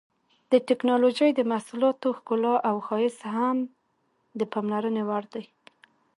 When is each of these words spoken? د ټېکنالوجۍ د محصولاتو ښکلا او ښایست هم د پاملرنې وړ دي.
د 0.51 0.53
ټېکنالوجۍ 0.67 1.29
د 1.35 1.41
محصولاتو 1.51 2.09
ښکلا 2.17 2.55
او 2.69 2.75
ښایست 2.87 3.21
هم 3.35 3.57
د 4.39 4.41
پاملرنې 4.53 5.03
وړ 5.09 5.23
دي. 5.33 5.45